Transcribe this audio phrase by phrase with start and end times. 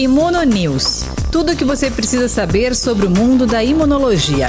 [0.00, 1.04] Imuno News.
[1.30, 4.48] Tudo o que você precisa saber sobre o mundo da imunologia.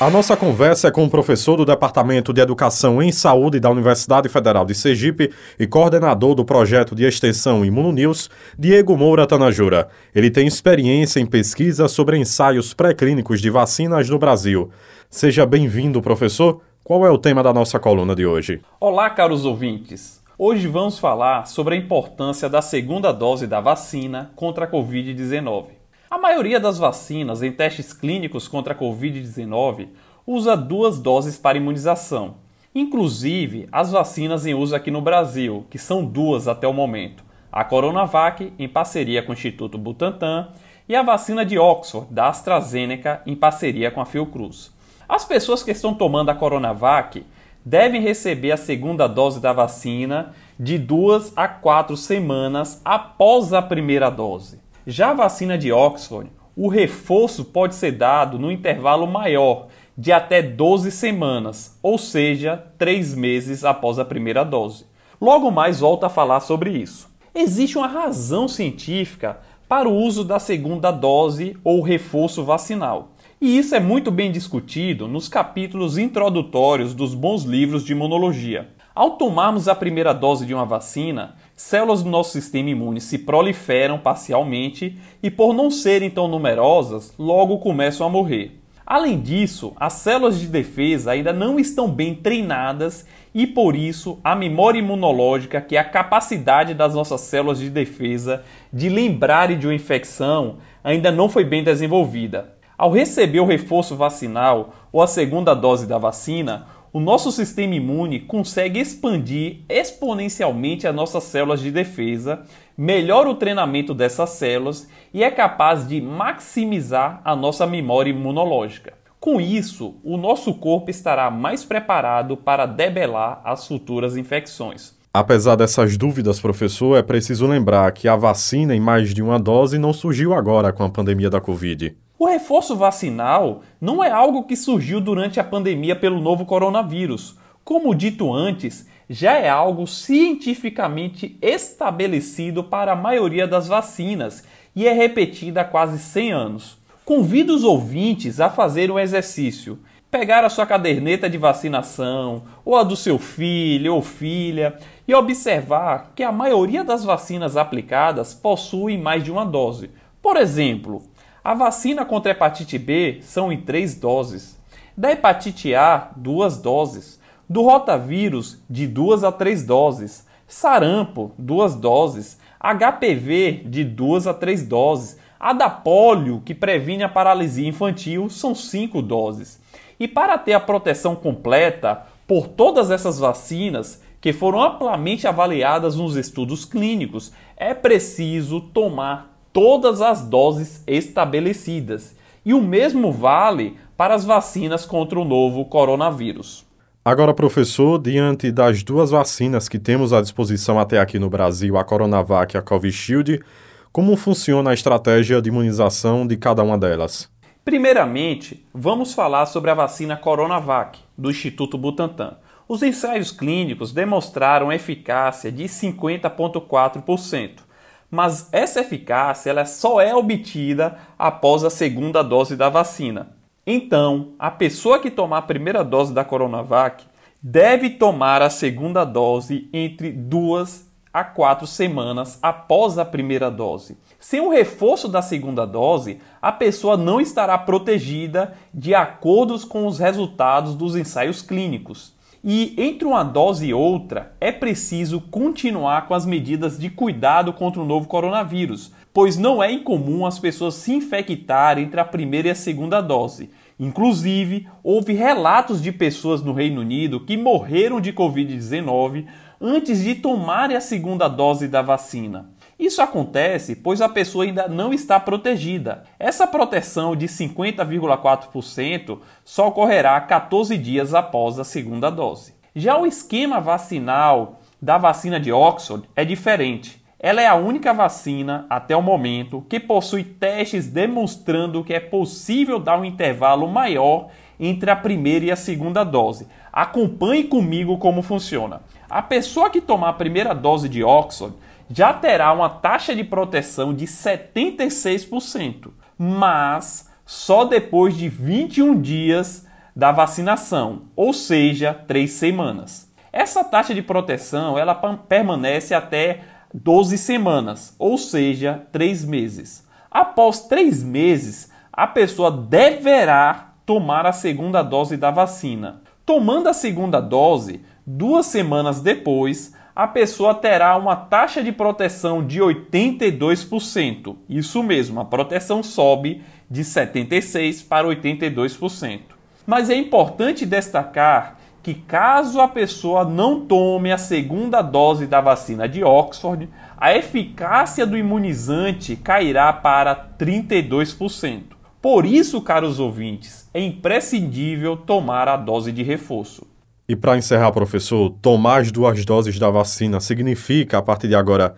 [0.00, 4.28] A nossa conversa é com o professor do Departamento de Educação em Saúde da Universidade
[4.28, 8.28] Federal de Sergipe e coordenador do projeto de extensão Imunonews,
[8.58, 9.86] Diego Moura Tanajura.
[10.12, 14.68] Ele tem experiência em pesquisa sobre ensaios pré-clínicos de vacinas no Brasil.
[15.08, 16.60] Seja bem-vindo, professor.
[16.82, 18.60] Qual é o tema da nossa coluna de hoje?
[18.80, 20.25] Olá, caros ouvintes.
[20.38, 25.68] Hoje vamos falar sobre a importância da segunda dose da vacina contra a Covid-19.
[26.10, 29.88] A maioria das vacinas em testes clínicos contra a Covid-19
[30.26, 32.34] usa duas doses para imunização,
[32.74, 37.64] inclusive as vacinas em uso aqui no Brasil, que são duas até o momento: a
[37.64, 40.48] Coronavac, em parceria com o Instituto Butantan,
[40.86, 44.70] e a vacina de Oxford, da AstraZeneca, em parceria com a Fiocruz.
[45.08, 47.24] As pessoas que estão tomando a Coronavac
[47.66, 54.08] devem receber a segunda dose da vacina de duas a quatro semanas após a primeira
[54.08, 54.60] dose.
[54.86, 59.66] Já a vacina de Oxford, o reforço pode ser dado no intervalo maior,
[59.98, 64.86] de até 12 semanas, ou seja, 3 meses após a primeira dose.
[65.20, 67.10] Logo mais volto a falar sobre isso.
[67.34, 73.08] Existe uma razão científica para o uso da segunda dose ou reforço vacinal.
[73.38, 78.68] E isso é muito bem discutido nos capítulos introdutórios dos bons livros de imunologia.
[78.94, 83.98] Ao tomarmos a primeira dose de uma vacina, células do nosso sistema imune se proliferam
[83.98, 88.58] parcialmente e, por não serem tão numerosas, logo começam a morrer.
[88.86, 94.34] Além disso, as células de defesa ainda não estão bem treinadas e, por isso, a
[94.34, 99.74] memória imunológica, que é a capacidade das nossas células de defesa de lembrarem de uma
[99.74, 102.55] infecção, ainda não foi bem desenvolvida.
[102.78, 108.20] Ao receber o reforço vacinal ou a segunda dose da vacina, o nosso sistema imune
[108.20, 112.42] consegue expandir exponencialmente as nossas células de defesa,
[112.76, 118.92] melhora o treinamento dessas células e é capaz de maximizar a nossa memória imunológica.
[119.18, 124.94] Com isso, o nosso corpo estará mais preparado para debelar as futuras infecções.
[125.12, 129.78] Apesar dessas dúvidas, professor, é preciso lembrar que a vacina em mais de uma dose
[129.78, 131.96] não surgiu agora com a pandemia da Covid.
[132.18, 137.36] O reforço vacinal não é algo que surgiu durante a pandemia pelo novo coronavírus.
[137.62, 144.44] Como dito antes, já é algo cientificamente estabelecido para a maioria das vacinas
[144.74, 146.78] e é repetida há quase 100 anos.
[147.04, 149.78] Convido os ouvintes a fazer um exercício.
[150.10, 156.12] Pegar a sua caderneta de vacinação, ou a do seu filho ou filha, e observar
[156.16, 159.90] que a maioria das vacinas aplicadas possuem mais de uma dose.
[160.22, 161.02] Por exemplo,
[161.46, 164.58] a vacina contra a hepatite B são em três doses.
[164.96, 167.20] Da hepatite A, duas doses.
[167.48, 170.26] Do rotavírus, de duas a três doses.
[170.48, 172.36] Sarampo, duas doses.
[172.58, 175.20] HPV, de duas a três doses.
[175.38, 179.60] A da polio, que previne a paralisia infantil, são cinco doses.
[180.00, 186.16] E para ter a proteção completa por todas essas vacinas, que foram amplamente avaliadas nos
[186.16, 192.14] estudos clínicos, é preciso tomar todas as doses estabelecidas.
[192.44, 196.66] E o mesmo vale para as vacinas contra o novo coronavírus.
[197.02, 201.84] Agora, professor, diante das duas vacinas que temos à disposição até aqui no Brasil, a
[201.84, 203.42] Coronavac e a Covishield,
[203.90, 207.30] como funciona a estratégia de imunização de cada uma delas?
[207.64, 212.36] Primeiramente, vamos falar sobre a vacina Coronavac, do Instituto Butantan.
[212.68, 217.65] Os ensaios clínicos demonstraram eficácia de 50,4%
[218.10, 223.36] mas essa eficácia ela só é obtida após a segunda dose da vacina.
[223.66, 227.04] Então, a pessoa que tomar a primeira dose da Coronavac
[227.42, 233.96] deve tomar a segunda dose entre duas a quatro semanas após a primeira dose.
[234.20, 239.98] Sem o reforço da segunda dose, a pessoa não estará protegida de acordo com os
[239.98, 242.15] resultados dos ensaios clínicos.
[242.48, 247.82] E entre uma dose e outra, é preciso continuar com as medidas de cuidado contra
[247.82, 252.50] o novo coronavírus, pois não é incomum as pessoas se infectarem entre a primeira e
[252.52, 253.50] a segunda dose.
[253.80, 259.26] Inclusive, houve relatos de pessoas no Reino Unido que morreram de Covid-19
[259.60, 262.48] antes de tomarem a segunda dose da vacina.
[262.78, 266.04] Isso acontece pois a pessoa ainda não está protegida.
[266.18, 272.54] Essa proteção de 50,4% só ocorrerá 14 dias após a segunda dose.
[272.74, 277.02] Já o esquema vacinal da vacina de Oxford é diferente.
[277.18, 282.78] Ela é a única vacina, até o momento, que possui testes demonstrando que é possível
[282.78, 284.28] dar um intervalo maior
[284.60, 286.46] entre a primeira e a segunda dose.
[286.70, 288.82] Acompanhe comigo como funciona.
[289.08, 291.56] A pessoa que tomar a primeira dose de Oxford
[291.90, 300.12] já terá uma taxa de proteção de 76%, mas só depois de 21 dias da
[300.12, 303.12] vacinação, ou seja, 3 semanas.
[303.32, 306.40] Essa taxa de proteção ela permanece até
[306.72, 309.86] 12 semanas, ou seja, 3 meses.
[310.10, 316.02] Após 3 meses, a pessoa deverá tomar a segunda dose da vacina.
[316.24, 322.60] Tomando a segunda dose, duas semanas depois, a pessoa terá uma taxa de proteção de
[322.60, 324.36] 82%.
[324.46, 329.20] Isso mesmo, a proteção sobe de 76% para 82%.
[329.66, 335.88] Mas é importante destacar que, caso a pessoa não tome a segunda dose da vacina
[335.88, 336.68] de Oxford,
[336.98, 341.62] a eficácia do imunizante cairá para 32%.
[342.02, 346.65] Por isso, caros ouvintes, é imprescindível tomar a dose de reforço.
[347.08, 351.76] E para encerrar, professor, tomar as duas doses da vacina significa, a partir de agora,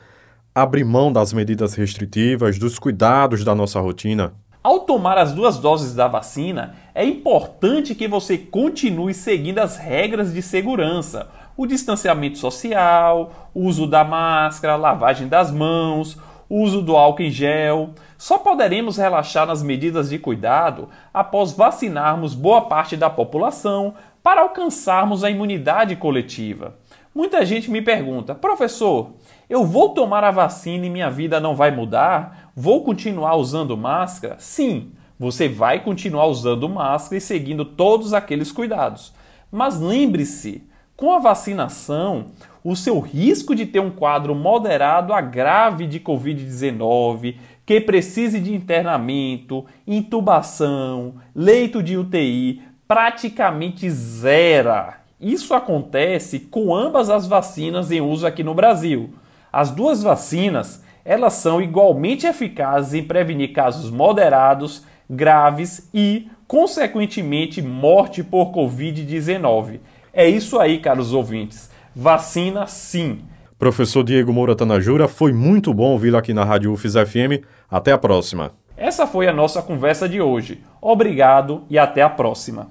[0.54, 4.32] abrir mão das medidas restritivas, dos cuidados da nossa rotina?
[4.62, 10.32] Ao tomar as duas doses da vacina, é importante que você continue seguindo as regras
[10.32, 11.28] de segurança,
[11.58, 16.16] o distanciamento social, o uso da máscara, lavagem das mãos,
[16.48, 17.90] uso do álcool em gel.
[18.16, 25.24] Só poderemos relaxar nas medidas de cuidado após vacinarmos boa parte da população para alcançarmos
[25.24, 26.76] a imunidade coletiva.
[27.14, 29.12] Muita gente me pergunta, professor,
[29.48, 32.52] eu vou tomar a vacina e minha vida não vai mudar?
[32.54, 34.36] Vou continuar usando máscara?
[34.38, 39.12] Sim, você vai continuar usando máscara e seguindo todos aqueles cuidados.
[39.50, 40.67] Mas lembre-se,
[40.98, 42.26] com a vacinação,
[42.64, 48.52] o seu risco de ter um quadro moderado a grave de Covid-19, que precise de
[48.52, 54.98] internamento, intubação, leito de UTI, praticamente zera.
[55.20, 59.10] Isso acontece com ambas as vacinas em uso aqui no Brasil.
[59.52, 68.24] As duas vacinas, elas são igualmente eficazes em prevenir casos moderados, graves e, consequentemente, morte
[68.24, 69.78] por COVID-19.
[70.18, 71.70] É isso aí, caros ouvintes.
[71.94, 73.20] Vacina sim.
[73.56, 77.46] Professor Diego Moura Tanajura, foi muito bom ouvi-lo aqui na Rádio UFES FM.
[77.70, 78.50] Até a próxima.
[78.76, 80.60] Essa foi a nossa conversa de hoje.
[80.82, 82.66] Obrigado e até a próxima.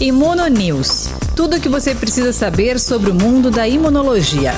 [0.00, 1.12] Imuno News.
[1.36, 4.50] Tudo o que você precisa saber sobre o mundo da imunologia.